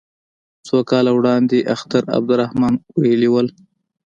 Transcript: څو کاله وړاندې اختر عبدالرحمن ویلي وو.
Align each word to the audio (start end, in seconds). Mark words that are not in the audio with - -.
څو 0.67 0.77
کاله 0.89 1.11
وړاندې 1.17 1.67
اختر 1.75 2.03
عبدالرحمن 2.15 2.73
ویلي 3.01 3.29
وو. 3.33 3.41